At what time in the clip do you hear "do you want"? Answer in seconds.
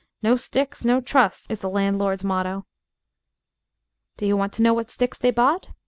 4.17-4.51